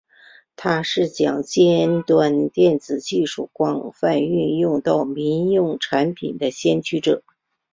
[0.55, 7.21] 他是将尖端电子技术广泛运用到民用产品的先驱者。